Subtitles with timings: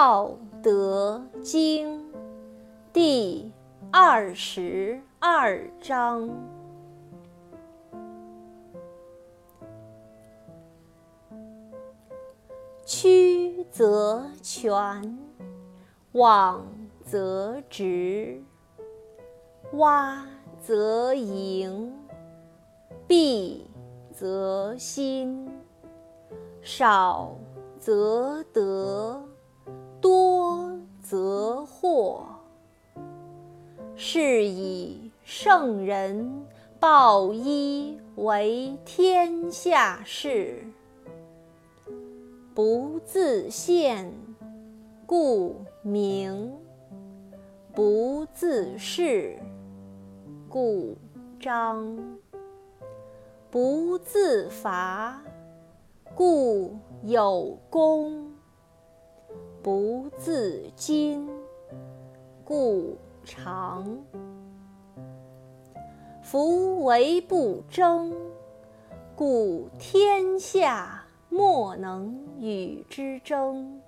[0.00, 0.30] 道
[0.62, 1.98] 德经》
[2.92, 3.52] 第
[3.90, 6.30] 二十二章：
[12.86, 15.18] 曲则全，
[16.12, 16.64] 枉
[17.04, 18.40] 则直，
[19.72, 20.20] 洼
[20.60, 21.92] 则盈，
[23.08, 23.62] 敝
[24.12, 25.50] 则新，
[26.62, 27.36] 少
[27.80, 28.97] 则得，
[34.00, 36.46] 是以圣人
[36.78, 40.62] 抱一为天下事。
[42.54, 44.14] 不自见，
[45.04, 46.48] 故明；
[47.74, 49.36] 不自是，
[50.48, 50.96] 故
[51.40, 51.98] 彰；
[53.50, 55.20] 不自伐，
[56.14, 58.30] 故有功；
[59.60, 61.26] 不自矜，
[62.44, 62.96] 故
[63.28, 63.86] 长。
[66.22, 68.14] 夫唯不争，
[69.14, 73.80] 故天下莫能与之争。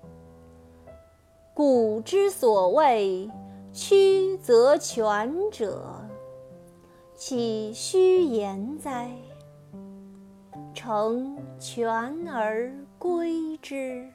[1.55, 3.29] 古之所谓
[3.73, 6.07] 曲则全者，
[7.15, 9.11] 岂虚言哉？
[10.75, 14.10] 诚全而归之。